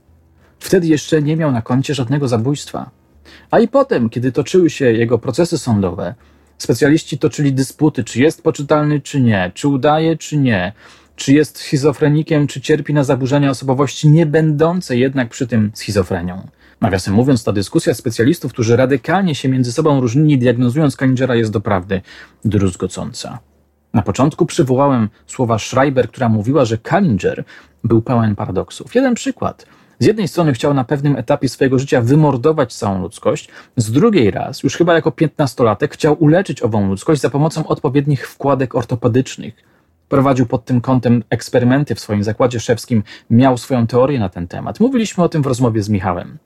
Wtedy 0.60 0.88
jeszcze 0.88 1.22
nie 1.22 1.38
miał 1.38 1.52
na 1.52 1.62
koncie 1.62 1.94
żadnego 1.94 2.28
zabójstwa. 2.28 2.90
A 3.52 3.60
i 3.60 3.68
potem, 3.68 4.10
kiedy 4.10 4.32
toczyły 4.32 4.70
się 4.70 4.92
jego 4.92 5.18
procesy 5.18 5.58
sądowe, 5.58 6.16
Specjaliści 6.58 7.18
toczyli 7.18 7.54
dysputy, 7.54 8.04
czy 8.04 8.20
jest 8.20 8.44
poczytalny, 8.44 9.02
czy 9.02 9.22
nie, 9.22 9.52
czy 9.54 9.68
udaje, 9.68 10.18
czy 10.18 10.38
nie, 10.38 10.74
czy 11.16 11.34
jest 11.34 11.58
schizofrenikiem, 11.58 12.48
czy 12.48 12.62
cierpi 12.62 12.94
na 12.94 13.04
zaburzenia 13.04 13.50
osobowości, 13.50 14.10
nie 14.10 14.26
będące 14.26 14.98
jednak 14.98 15.30
przy 15.30 15.48
tym 15.48 15.72
schizofrenią. 15.74 16.48
Nawiasem 16.82 17.14
mówiąc, 17.14 17.44
ta 17.44 17.52
dyskusja 17.52 17.94
specjalistów, 17.94 18.54
którzy 18.54 18.76
radykalnie 18.76 19.36
się 19.36 19.50
między 19.50 19.72
sobą 19.72 20.02
różnili, 20.02 20.38
diagnozując 20.38 20.96
Kaningera, 20.96 21.36
jest 21.36 21.52
doprawdy 21.52 22.02
druzgocąca. 22.46 23.40
Na 23.94 24.02
początku 24.02 24.46
przywołałem 24.46 25.10
słowa 25.28 25.60
Schreiber, 25.60 26.10
która 26.10 26.30
mówiła, 26.30 26.66
że 26.66 26.78
Kalinger 26.78 27.44
był 27.84 28.02
pełen 28.02 28.36
paradoksów. 28.36 28.96
Jeden 28.96 29.16
przykład– 29.16 29.66
z 30.00 30.06
jednej 30.06 30.28
strony 30.28 30.54
chciał 30.54 30.74
na 30.74 30.84
pewnym 30.84 31.16
etapie 31.16 31.50
swojego 31.50 31.80
życia 31.80 32.02
wymordować 32.02 32.74
całą 32.74 33.02
ludzkość, 33.02 33.50
z 33.78 33.92
drugiej 33.92 34.32
raz, 34.32 34.64
już 34.64 34.75
chyba 34.75 34.94
jako 34.94 35.12
piętnastolatek, 35.12 35.94
chciał 35.94 36.24
uleczyć 36.24 36.64
ową 36.64 36.88
ludzkość 36.88 37.22
za 37.22 37.30
pomocą 37.30 37.68
odpowiednich 37.68 38.28
wkładek 38.30 38.75
ortopedycznych. 38.75 39.54
Prowadził 40.10 40.46
pod 40.46 40.66
tym 40.66 40.82
kątem 40.82 41.24
eksperymenty 41.30 41.96
w 41.96 42.00
swoim 42.00 42.24
zakładzie 42.24 42.60
szewskim, 42.60 43.04
miał 43.30 43.58
swoją 43.58 43.88
teorię 43.88 44.20
na 44.20 44.30
ten 44.30 44.48
temat. 44.48 44.80
Mówiliśmy 44.80 45.24
o 45.24 45.30
tym 45.30 45.42
w 45.44 45.46
rozmowie 45.46 45.84
z 45.84 45.90
Michałem. 45.90 46.38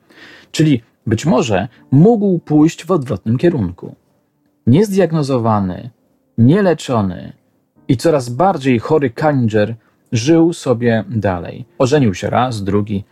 Czyli 0.51 0.81
być 1.07 1.25
może 1.25 1.67
mógł 1.91 2.39
pójść 2.39 2.85
w 2.85 2.91
odwrotnym 2.91 3.37
kierunku. 3.37 3.95
Niezdiagnozowany, 4.67 5.89
nieleczony 6.37 7.33
i 7.87 7.97
coraz 7.97 8.29
bardziej 8.29 8.79
chory 8.79 9.09
Kalinger 9.09 9.75
żył 10.11 10.53
sobie 10.53 11.03
dalej. 11.09 11.65
Ożenił 11.77 12.13
się 12.13 12.29
raz, 12.29 12.63
drugi, 12.63 13.03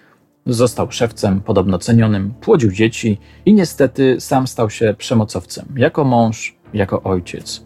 Został 0.48 0.92
szewcem, 0.92 1.42
podobno 1.42 1.78
cenionym, 1.78 2.34
płodził 2.42 2.72
dzieci 2.72 3.20
i 3.46 3.54
niestety 3.54 4.22
sam 4.22 4.48
stał 4.48 4.70
się 4.70 4.96
przemocowcem, 4.98 5.66
jako 5.78 6.04
mąż, 6.04 6.58
jako 6.74 7.04
ojciec. 7.04 7.64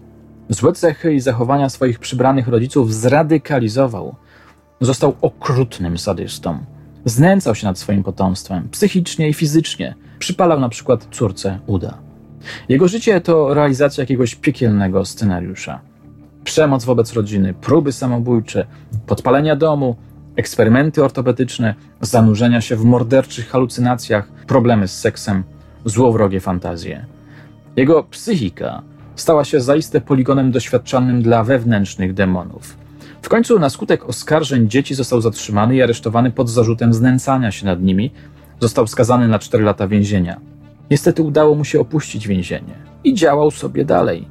Złe 0.49 0.73
cechy 0.73 1.13
i 1.13 1.19
zachowania 1.19 1.69
swoich 1.69 1.99
przybranych 1.99 2.47
rodziców 2.47 2.93
zradykalizował. 2.93 4.15
Został 4.81 5.15
okrutnym 5.21 5.97
sadystą. 5.97 6.59
Znęcał 7.05 7.55
się 7.55 7.67
nad 7.67 7.79
swoim 7.79 8.03
potomstwem, 8.03 8.69
psychicznie 8.69 9.29
i 9.29 9.33
fizycznie. 9.33 9.95
przypalał 10.19 10.59
na 10.59 10.69
przykład 10.69 11.07
córce 11.11 11.59
uda. 11.67 11.97
Jego 12.69 12.87
życie 12.87 13.21
to 13.21 13.53
realizacja 13.53 14.01
jakiegoś 14.01 14.35
piekielnego 14.35 15.05
scenariusza. 15.05 15.81
Przemoc 16.43 16.85
wobec 16.85 17.13
rodziny, 17.13 17.53
próby 17.53 17.91
samobójcze, 17.91 18.67
podpalenia 19.05 19.55
domu, 19.55 19.95
eksperymenty 20.35 21.03
ortopedyczne, 21.03 21.75
zanurzenia 22.01 22.61
się 22.61 22.75
w 22.75 22.83
morderczych 22.83 23.49
halucynacjach, 23.49 24.27
problemy 24.47 24.87
z 24.87 24.99
seksem, 24.99 25.43
złowrogie 25.85 26.39
fantazje. 26.39 27.05
Jego 27.75 28.03
psychika 28.03 28.81
stała 29.15 29.43
się 29.43 29.61
zaiste 29.61 30.01
poligonem 30.01 30.51
doświadczalnym 30.51 31.21
dla 31.21 31.43
wewnętrznych 31.43 32.13
demonów. 32.13 32.77
W 33.21 33.29
końcu 33.29 33.59
na 33.59 33.69
skutek 33.69 34.09
oskarżeń 34.09 34.69
dzieci 34.69 34.95
został 34.95 35.21
zatrzymany 35.21 35.75
i 35.75 35.81
aresztowany 35.81 36.31
pod 36.31 36.49
zarzutem 36.49 36.93
znęcania 36.93 37.51
się 37.51 37.65
nad 37.65 37.81
nimi. 37.81 38.11
Został 38.59 38.87
skazany 38.87 39.27
na 39.27 39.39
4 39.39 39.63
lata 39.63 39.87
więzienia. 39.87 40.39
Niestety 40.91 41.23
udało 41.23 41.55
mu 41.55 41.65
się 41.65 41.79
opuścić 41.79 42.27
więzienie 42.27 42.73
i 43.03 43.13
działał 43.13 43.51
sobie 43.51 43.85
dalej. 43.85 44.27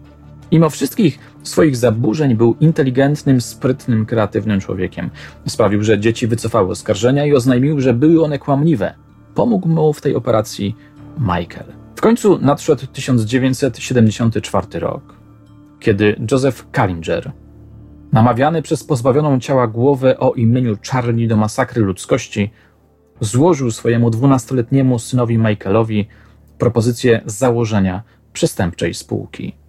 Mimo 0.53 0.71
wszystkich 0.71 1.19
swoich 1.43 1.77
zaburzeń 1.77 2.35
był 2.35 2.57
inteligentnym, 2.61 3.41
sprytnym, 3.41 4.07
kreatywnym 4.07 4.61
człowiekiem. 4.61 5.11
Sprawił, 5.47 5.83
że 5.83 6.01
dzieci 6.01 6.27
wycofały 6.27 6.71
oskarżenia 6.71 7.27
i 7.27 7.35
oznajmił, 7.35 7.81
że 7.81 7.95
były 7.95 8.25
one 8.25 8.39
kłamliwe. 8.39 8.95
Pomógł 9.35 9.69
mu 9.69 9.93
w 9.93 10.01
tej 10.01 10.15
operacji 10.15 10.77
Michael. 11.19 11.67
W 11.97 12.01
końcu 12.01 12.39
nadszedł 12.39 12.87
1974 12.87 14.67
rok, 14.81 15.15
kiedy 15.81 16.17
Joseph 16.31 16.71
Kallinger, 16.71 17.33
namawiany 18.13 18.63
przez 18.63 18.85
pozbawioną 18.85 19.41
ciała 19.41 19.67
głowę 19.67 20.19
o 20.19 20.33
imieniu 20.33 20.77
Charlie 20.91 21.29
do 21.29 21.37
masakry 21.37 21.83
ludzkości, 21.83 22.51
złożył 23.21 23.71
swojemu 23.71 24.11
dwunastoletniemu 24.11 24.99
synowi 24.99 25.39
Michaelowi 25.39 26.09
propozycję 26.59 27.21
założenia 27.27 28.03
przestępczej 28.33 28.95
spółki. 28.95 29.60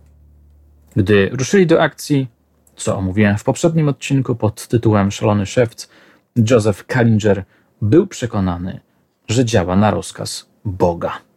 Gdy 0.95 1.29
ruszyli 1.33 1.67
do 1.67 1.81
akcji, 1.81 2.27
co 2.75 2.97
omówiłem 2.97 3.37
w 3.37 3.43
poprzednim 3.43 3.87
odcinku 3.87 4.35
pod 4.35 4.67
tytułem 4.67 5.11
Szalony 5.11 5.45
Szewc, 5.45 5.89
Joseph 6.49 6.85
Kallinger 6.85 7.43
był 7.81 8.07
przekonany, 8.07 8.79
że 9.27 9.45
działa 9.45 9.75
na 9.75 9.91
rozkaz 9.91 10.49
Boga. 10.65 11.30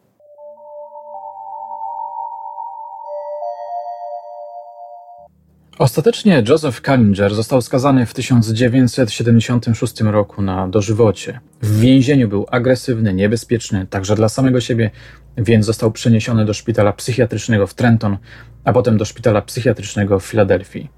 Ostatecznie 5.79 6.43
Joseph 6.49 6.81
Kallinger 6.81 7.35
został 7.35 7.63
skazany 7.63 8.07
w 8.07 8.15
1976 8.15 10.01
roku 10.01 10.43
na 10.43 10.69
dożywocie. 10.69 11.41
W 11.63 11.81
więzieniu 11.81 12.29
był 12.29 12.47
agresywny, 12.51 13.15
niebezpieczny, 13.15 13.87
także 13.91 14.15
dla 14.15 14.29
samego 14.29 14.61
siebie, 14.61 14.91
więc 15.37 15.67
został 15.67 15.93
przeniesiony 15.93 16.45
do 16.45 16.55
szpitala 16.55 16.93
psychiatrycznego 16.93 17.67
w 17.67 17.75
Trenton, 17.75 18.17
a 18.65 18.73
potem 18.73 18.99
do 18.99 19.05
szpitala 19.05 19.43
psychiatrycznego 19.43 20.21
w 20.21 20.25
Filadelfii. 20.25 20.91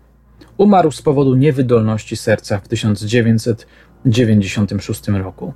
Umarł 0.57 0.91
z 0.91 1.03
powodu 1.03 1.35
niewydolności 1.35 2.17
serca 2.17 2.59
w 2.59 2.69
1996 2.69 5.09
roku. 5.09 5.55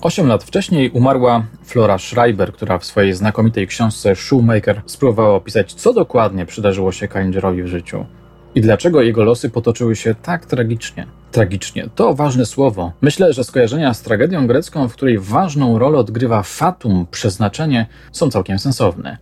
Osiem 0.00 0.26
lat 0.26 0.44
wcześniej 0.44 0.90
umarła 0.90 1.46
Flora 1.64 1.98
Schreiber, 1.98 2.52
która 2.52 2.78
w 2.78 2.84
swojej 2.84 3.12
znakomitej 3.12 3.66
książce 3.66 4.16
Shoemaker 4.16 4.82
spróbowała 4.86 5.34
opisać, 5.34 5.74
co 5.74 5.92
dokładnie 5.92 6.46
przydarzyło 6.46 6.92
się 6.92 7.08
Kallingerowi 7.08 7.62
w 7.62 7.66
życiu 7.66 8.06
i 8.54 8.60
dlaczego 8.60 9.02
jego 9.02 9.24
losy 9.24 9.50
potoczyły 9.50 9.96
się 9.96 10.14
tak 10.14 10.46
tragicznie. 10.46 11.06
Tragicznie 11.32 11.88
to 11.94 12.14
ważne 12.14 12.46
słowo. 12.46 12.92
Myślę, 13.00 13.32
że 13.32 13.44
skojarzenia 13.44 13.94
z 13.94 14.02
tragedią 14.02 14.46
grecką, 14.46 14.88
w 14.88 14.92
której 14.92 15.18
ważną 15.18 15.78
rolę 15.78 15.98
odgrywa 15.98 16.42
fatum, 16.42 17.06
przeznaczenie, 17.10 17.86
są 18.12 18.30
całkiem 18.30 18.58
sensowne. 18.58 19.18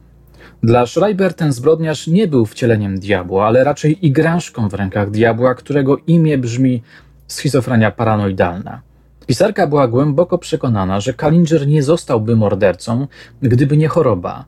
Dla 0.62 0.86
Schreiber 0.86 1.34
ten 1.34 1.52
zbrodniarz 1.52 2.06
nie 2.06 2.28
był 2.28 2.46
wcieleniem 2.46 2.98
diabła, 2.98 3.46
ale 3.46 3.64
raczej 3.64 4.06
igraszką 4.06 4.68
w 4.68 4.74
rękach 4.74 5.10
diabła, 5.10 5.54
którego 5.54 5.96
imię 6.06 6.38
brzmi 6.38 6.82
schizofrenia 7.26 7.90
paranoidalna. 7.90 8.80
Pisarka 9.26 9.66
była 9.66 9.88
głęboko 9.88 10.38
przekonana, 10.38 11.00
że 11.00 11.14
Kalinger 11.14 11.68
nie 11.68 11.82
zostałby 11.82 12.36
mordercą, 12.36 13.06
gdyby 13.42 13.76
nie 13.76 13.88
choroba. 13.88 14.44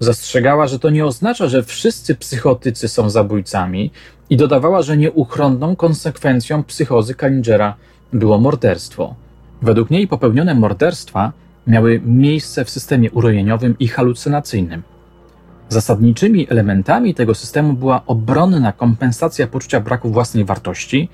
Zastrzegała, 0.00 0.66
że 0.66 0.78
to 0.78 0.90
nie 0.90 1.06
oznacza, 1.06 1.48
że 1.48 1.62
wszyscy 1.62 2.14
psychotycy 2.14 2.88
są 2.88 3.10
zabójcami 3.10 3.90
i 4.30 4.36
dodawała, 4.36 4.82
że 4.82 4.96
nieuchronną 4.96 5.76
konsekwencją 5.76 6.64
psychozy 6.64 7.14
Kalingera 7.14 7.74
było 8.12 8.38
morderstwo. 8.38 9.14
Według 9.62 9.90
niej 9.90 10.08
popełnione 10.08 10.54
morderstwa 10.54 11.32
miały 11.66 12.00
miejsce 12.04 12.64
w 12.64 12.70
systemie 12.70 13.10
urojeniowym 13.10 13.76
i 13.78 13.88
halucynacyjnym. 13.88 14.82
Zasadniczymi 15.68 16.50
elementami 16.50 17.14
tego 17.14 17.34
systemu 17.34 17.72
była 17.72 18.02
obronna 18.06 18.72
kompensacja 18.72 19.46
poczucia 19.46 19.80
braku 19.80 20.10
własnej 20.10 20.44
wartości 20.44 21.08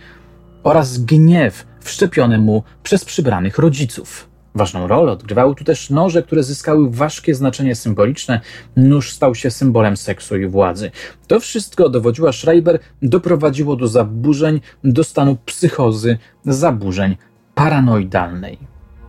oraz 0.62 0.98
gniew 0.98 1.66
wszczepiony 1.80 2.38
mu 2.38 2.62
przez 2.82 3.04
przybranych 3.04 3.58
rodziców. 3.58 4.28
Ważną 4.54 4.86
rolę 4.86 5.12
odgrywały 5.12 5.54
tu 5.54 5.64
też 5.64 5.90
noże, 5.90 6.22
które 6.22 6.42
zyskały 6.42 6.90
ważkie 6.90 7.34
znaczenie 7.34 7.74
symboliczne. 7.74 8.40
Nóż 8.76 9.12
stał 9.12 9.34
się 9.34 9.50
symbolem 9.50 9.96
seksu 9.96 10.36
i 10.36 10.46
władzy. 10.46 10.90
To 11.26 11.40
wszystko 11.40 11.88
dowodziła 11.88 12.32
Schreiber, 12.32 12.78
doprowadziło 13.02 13.76
do 13.76 13.88
zaburzeń, 13.88 14.60
do 14.84 15.04
stanu 15.04 15.36
psychozy, 15.46 16.18
zaburzeń 16.44 17.16
paranoidalnej. 17.54 18.58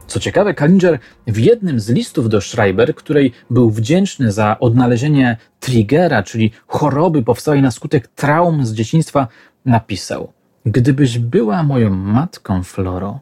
Co 0.07 0.19
ciekawe, 0.19 0.53
Kallinger 0.53 0.99
w 1.27 1.37
jednym 1.37 1.79
z 1.79 1.89
listów 1.89 2.29
do 2.29 2.41
Schreiber, 2.41 2.95
której 2.95 3.31
był 3.49 3.71
wdzięczny 3.71 4.31
za 4.31 4.59
odnalezienie 4.59 5.37
triggera, 5.59 6.23
czyli 6.23 6.51
choroby 6.67 7.23
powstałej 7.23 7.61
na 7.61 7.71
skutek 7.71 8.07
traum 8.07 8.65
z 8.65 8.73
dzieciństwa, 8.73 9.27
napisał: 9.65 10.33
Gdybyś 10.65 11.19
była 11.19 11.63
moją 11.63 11.89
matką, 11.89 12.63
Floro, 12.63 13.19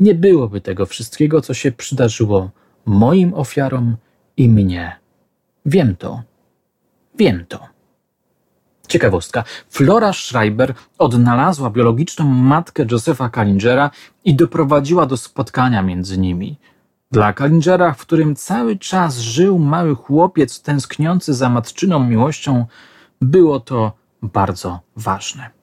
nie 0.00 0.14
byłoby 0.14 0.60
tego 0.60 0.86
wszystkiego, 0.86 1.40
co 1.40 1.54
się 1.54 1.72
przydarzyło 1.72 2.50
moim 2.86 3.34
ofiarom 3.34 3.96
i 4.36 4.48
mnie. 4.48 4.96
Wiem 5.66 5.96
to. 5.96 6.22
Wiem 7.18 7.44
to. 7.48 7.68
Ciekawostka. 8.88 9.44
Flora 9.68 10.12
Schreiber 10.12 10.74
odnalazła 10.98 11.70
biologiczną 11.70 12.24
matkę 12.24 12.86
Josepha 12.90 13.28
Kallingera 13.28 13.90
i 14.24 14.34
doprowadziła 14.34 15.06
do 15.06 15.16
spotkania 15.16 15.82
między 15.82 16.18
nimi. 16.18 16.58
Dla 17.10 17.32
Kallingera, 17.32 17.92
w 17.92 18.00
którym 18.00 18.36
cały 18.36 18.78
czas 18.78 19.18
żył 19.18 19.58
mały 19.58 19.94
chłopiec 19.94 20.62
tęskniący 20.62 21.34
za 21.34 21.48
matczyną 21.48 22.04
miłością, 22.04 22.66
było 23.20 23.60
to 23.60 23.92
bardzo 24.22 24.80
ważne. 24.96 25.55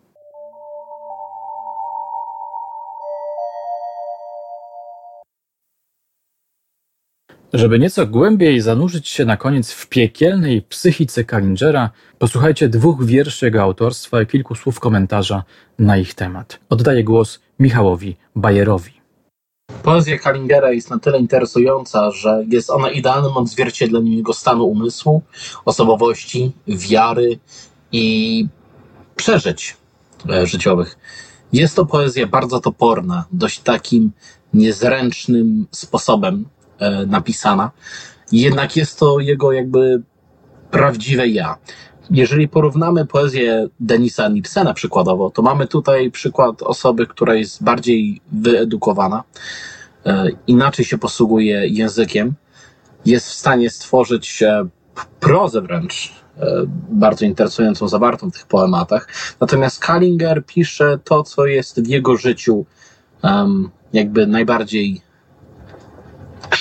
Żeby 7.53 7.79
nieco 7.79 8.07
głębiej 8.07 8.61
zanurzyć 8.61 9.09
się 9.09 9.25
na 9.25 9.37
koniec 9.37 9.71
w 9.71 9.87
piekielnej 9.87 10.61
psychice 10.61 11.23
Kallingera, 11.23 11.89
posłuchajcie 12.19 12.69
dwóch 12.69 13.05
wierszy 13.05 13.45
jego 13.45 13.61
autorstwa 13.61 14.21
i 14.21 14.27
kilku 14.27 14.55
słów 14.55 14.79
komentarza 14.79 15.43
na 15.79 15.97
ich 15.97 16.13
temat. 16.13 16.59
Oddaję 16.69 17.03
głos 17.03 17.39
Michałowi 17.59 18.15
Bajerowi. 18.35 18.91
Poezja 19.83 20.17
Kallingera 20.17 20.71
jest 20.71 20.89
na 20.89 20.99
tyle 20.99 21.19
interesująca, 21.19 22.11
że 22.11 22.43
jest 22.49 22.69
ona 22.69 22.89
idealnym 22.89 23.37
odzwierciedleniem 23.37 24.13
jego 24.13 24.33
stanu 24.33 24.65
umysłu, 24.65 25.21
osobowości, 25.65 26.51
wiary 26.67 27.39
i 27.91 28.47
przeżyć 29.15 29.77
e, 30.29 30.47
życiowych. 30.47 30.97
Jest 31.53 31.75
to 31.75 31.85
poezja 31.85 32.27
bardzo 32.27 32.59
toporna, 32.59 33.25
dość 33.31 33.59
takim 33.59 34.11
niezręcznym 34.53 35.67
sposobem 35.71 36.45
napisana. 37.07 37.71
Jednak 38.31 38.75
jest 38.75 38.99
to 38.99 39.19
jego 39.19 39.51
jakby 39.51 40.01
prawdziwe 40.71 41.27
ja. 41.27 41.57
Jeżeli 42.11 42.47
porównamy 42.47 43.05
poezję 43.05 43.67
Denisa 43.79 44.27
Nilsena 44.27 44.73
przykładowo, 44.73 45.29
to 45.29 45.41
mamy 45.41 45.67
tutaj 45.67 46.11
przykład 46.11 46.61
osoby, 46.61 47.07
która 47.07 47.35
jest 47.35 47.63
bardziej 47.63 48.21
wyedukowana, 48.31 49.23
e, 50.05 50.27
inaczej 50.47 50.85
się 50.85 50.97
posługuje 50.97 51.67
językiem, 51.67 52.33
jest 53.05 53.27
w 53.27 53.33
stanie 53.33 53.69
stworzyć 53.69 54.43
prozę 55.19 55.61
wręcz 55.61 56.11
e, 56.37 56.45
bardzo 56.89 57.25
interesującą, 57.25 57.87
zawartą 57.87 58.29
w 58.29 58.33
tych 58.33 58.47
poematach. 58.47 59.07
Natomiast 59.39 59.79
Kallinger 59.79 60.45
pisze 60.45 60.99
to, 61.03 61.23
co 61.23 61.45
jest 61.45 61.83
w 61.83 61.87
jego 61.87 62.17
życiu 62.17 62.65
jakby 63.93 64.27
najbardziej 64.27 65.01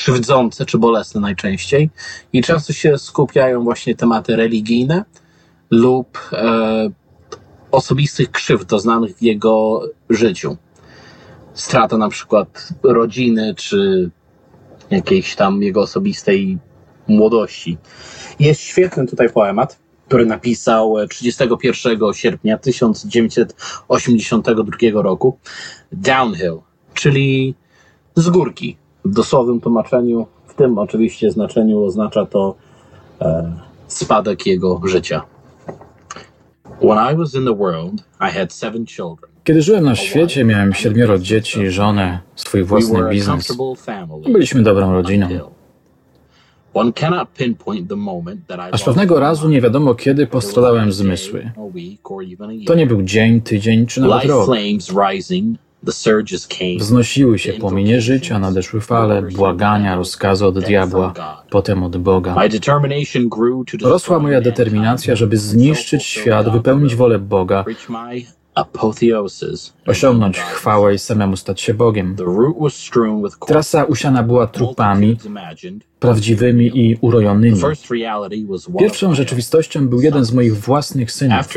krzywdzące 0.02 0.66
czy 0.66 0.78
bolesne 0.78 1.20
najczęściej 1.20 1.90
i 2.32 2.42
często 2.42 2.72
się 2.72 2.98
skupiają 2.98 3.64
właśnie 3.64 3.94
tematy 3.94 4.36
religijne 4.36 5.04
lub 5.70 6.18
e, 6.32 6.90
osobistych 7.70 8.30
krzywd 8.30 8.68
doznanych 8.68 9.16
w 9.16 9.22
jego 9.22 9.82
życiu. 10.10 10.56
Strata 11.54 11.96
na 11.96 12.08
przykład 12.08 12.68
rodziny 12.82 13.54
czy 13.54 14.10
jakiejś 14.90 15.36
tam 15.36 15.62
jego 15.62 15.80
osobistej 15.80 16.58
młodości. 17.08 17.78
Jest 18.40 18.60
świetny 18.60 19.06
tutaj 19.06 19.30
poemat, 19.30 19.78
który 20.06 20.26
napisał 20.26 20.94
31 21.08 21.98
sierpnia 22.12 22.58
1982 22.58 25.02
roku. 25.02 25.38
Downhill, 25.92 26.58
czyli 26.94 27.54
z 28.16 28.30
górki. 28.30 28.81
W 29.04 29.14
dosłownym 29.14 29.60
tłumaczeniu, 29.60 30.26
w 30.46 30.54
tym 30.54 30.78
oczywiście 30.78 31.30
znaczeniu 31.30 31.84
oznacza 31.84 32.26
to 32.26 32.54
e, 33.20 33.52
spadek 33.86 34.46
jego 34.46 34.80
życia. 34.84 35.22
Kiedy 39.44 39.62
żyłem 39.62 39.84
na 39.84 39.94
świecie, 39.94 40.44
miałem 40.44 40.72
siedmioro 40.72 41.18
dzieci, 41.18 41.70
żonę, 41.70 42.18
swój 42.36 42.64
własny 42.64 43.08
biznes. 43.10 43.56
Byliśmy 44.32 44.62
dobrą 44.62 44.92
rodziną. 44.92 45.28
Aż 48.72 48.84
pewnego 48.84 49.20
razu 49.20 49.48
nie 49.48 49.60
wiadomo 49.60 49.94
kiedy 49.94 50.26
postradałem 50.26 50.92
zmysły. 50.92 51.50
To 52.66 52.74
nie 52.74 52.86
był 52.86 53.02
dzień, 53.02 53.40
tydzień 53.40 53.86
czy 53.86 54.00
nawet 54.00 54.24
rok. 54.24 54.48
Wznosiły 56.78 57.38
się 57.38 57.52
płomienie 57.52 58.00
życia, 58.00 58.38
nadeszły 58.38 58.80
fale, 58.80 59.22
błagania, 59.22 59.96
rozkazy 59.96 60.46
od 60.46 60.58
diabła, 60.64 61.14
potem 61.50 61.82
od 61.82 61.96
Boga. 61.96 62.34
Rosła 63.82 64.18
moja 64.18 64.40
determinacja, 64.40 65.16
żeby 65.16 65.36
zniszczyć 65.36 66.04
świat, 66.04 66.52
wypełnić 66.52 66.94
wolę 66.94 67.18
Boga, 67.18 67.64
osiągnąć 69.86 70.38
chwałę 70.38 70.94
i 70.94 70.98
samemu 70.98 71.36
stać 71.36 71.60
się 71.60 71.74
Bogiem. 71.74 72.16
Trasa 73.46 73.84
usiana 73.84 74.22
była 74.22 74.46
trupami, 74.46 75.16
prawdziwymi 75.98 76.70
i 76.74 76.96
urojonymi. 77.00 77.60
Pierwszą 78.78 79.14
rzeczywistością 79.14 79.88
był 79.88 80.00
jeden 80.00 80.24
z 80.24 80.32
moich 80.32 80.56
własnych 80.56 81.12
synów. 81.12 81.48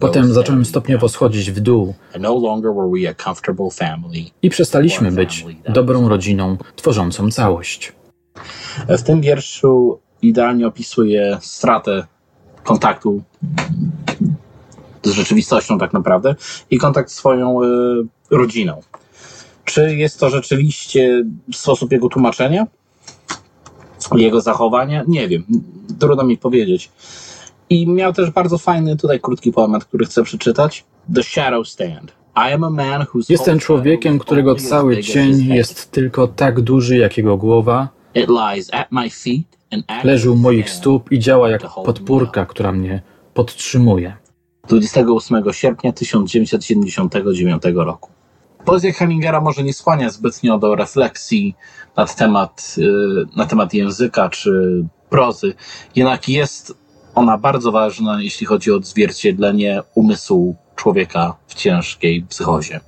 Potem 0.00 0.32
zacząłem 0.32 0.64
stopniowo 0.64 1.08
schodzić 1.08 1.50
w 1.50 1.60
dół 1.60 1.94
i 4.42 4.50
przestaliśmy 4.50 5.12
być 5.12 5.46
dobrą 5.68 6.08
rodziną 6.08 6.56
tworzącą 6.76 7.30
całość. 7.30 7.92
W 8.88 9.02
tym 9.02 9.20
wierszu 9.20 10.00
idealnie 10.22 10.66
opisuje 10.66 11.38
stratę 11.40 12.06
kontaktu 12.62 13.22
z 15.06 15.10
rzeczywistością 15.10 15.78
tak 15.78 15.92
naprawdę 15.92 16.34
i 16.70 16.78
kontakt 16.78 17.10
z 17.10 17.14
swoją 17.14 17.62
y, 17.62 17.66
rodziną. 18.30 18.82
Czy 19.64 19.96
jest 19.96 20.20
to 20.20 20.30
rzeczywiście 20.30 21.24
sposób 21.52 21.92
jego 21.92 22.08
tłumaczenia? 22.08 22.66
Jego 24.14 24.40
zachowania? 24.40 25.04
Nie 25.08 25.28
wiem. 25.28 25.44
Trudno 25.98 26.24
mi 26.24 26.38
powiedzieć. 26.38 26.90
I 27.70 27.86
miał 27.86 28.12
też 28.12 28.30
bardzo 28.30 28.58
fajny 28.58 28.96
tutaj 28.96 29.20
krótki 29.20 29.52
poemat, 29.52 29.84
który 29.84 30.06
chcę 30.06 30.22
przeczytać. 30.22 30.84
The 31.14 31.22
Shadow 31.22 31.68
Stand. 31.68 32.12
Jestem 33.28 33.58
człowiekiem, 33.58 34.18
którego 34.18 34.54
cały 34.54 35.02
cień 35.02 35.46
jest 35.54 35.90
tylko 35.90 36.28
tak 36.28 36.60
duży, 36.60 36.96
jak 36.96 37.16
jego 37.16 37.36
głowa. 37.36 37.88
Leży 40.04 40.30
u 40.30 40.36
moich 40.36 40.70
stóp 40.70 41.12
i 41.12 41.18
działa 41.18 41.50
jak 41.50 41.62
podpórka, 41.84 42.46
która 42.46 42.72
mnie 42.72 43.02
podtrzymuje. 43.34 44.16
28 44.68 45.52
sierpnia 45.52 45.92
1979 45.92 47.62
roku. 47.74 48.10
Poezja 48.64 48.92
Hemingera 48.92 49.40
może 49.40 49.62
nie 49.62 49.72
skłania 49.72 50.10
zbytnio 50.10 50.58
do 50.58 50.74
refleksji 50.74 51.54
na 51.96 52.06
temat, 52.06 52.74
y, 52.78 52.82
na 53.36 53.46
temat 53.46 53.74
języka 53.74 54.28
czy 54.28 54.84
prozy, 55.10 55.54
jednak 55.96 56.28
jest 56.28 56.74
ona 57.14 57.38
bardzo 57.38 57.72
ważna, 57.72 58.22
jeśli 58.22 58.46
chodzi 58.46 58.72
o 58.72 58.76
odzwierciedlenie 58.76 59.82
umysłu 59.94 60.56
człowieka 60.76 61.36
w 61.46 61.54
ciężkiej 61.54 62.22
psychozie. 62.22 62.80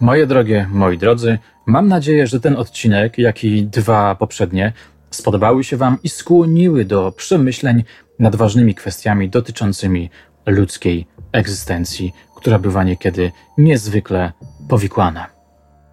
Moje 0.00 0.26
drogie, 0.26 0.68
moi 0.72 0.98
drodzy, 0.98 1.38
mam 1.66 1.88
nadzieję, 1.88 2.26
że 2.26 2.40
ten 2.40 2.56
odcinek, 2.56 3.18
jak 3.18 3.44
i 3.44 3.64
dwa 3.64 4.14
poprzednie, 4.14 4.72
spodobały 5.10 5.64
się 5.64 5.76
Wam 5.76 5.98
i 6.02 6.08
skłoniły 6.08 6.84
do 6.84 7.12
przemyśleń 7.16 7.84
nad 8.18 8.36
ważnymi 8.36 8.74
kwestiami 8.74 9.28
dotyczącymi 9.28 10.10
ludzkiej 10.46 11.06
egzystencji, 11.32 12.12
która 12.36 12.58
bywa 12.58 12.84
niekiedy 12.84 13.32
niezwykle 13.58 14.32
powikłana. 14.68 15.26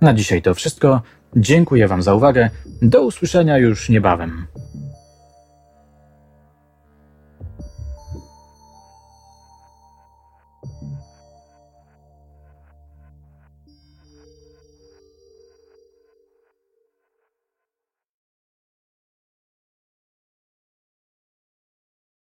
Na 0.02 0.14
dzisiaj 0.14 0.42
to 0.42 0.54
wszystko. 0.54 1.02
Dziękuję 1.36 1.88
Wam 1.88 2.02
za 2.02 2.14
uwagę. 2.14 2.50
Do 2.82 3.02
usłyszenia 3.02 3.58
już 3.58 3.90
niebawem. 3.90 4.48